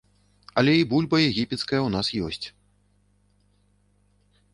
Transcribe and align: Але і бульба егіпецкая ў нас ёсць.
Але 0.59 0.71
і 0.77 0.85
бульба 0.93 1.17
егіпецкая 1.25 1.77
ў 1.83 1.89
нас 1.97 2.09
ёсць. 2.29 2.49